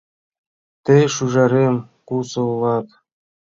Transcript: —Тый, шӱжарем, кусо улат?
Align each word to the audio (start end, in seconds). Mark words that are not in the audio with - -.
—Тый, 0.85 1.01
шӱжарем, 1.15 1.75
кусо 2.07 2.41
улат? 2.51 2.87